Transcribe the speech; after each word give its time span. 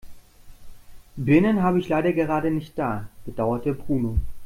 Birnen 1.17 1.61
habe 1.61 1.77
ich 1.77 1.87
leider 1.87 2.11
gerade 2.11 2.49
nicht 2.49 2.75
da, 2.75 3.07
bedauerte 3.27 3.75
Bruno. 3.75 4.17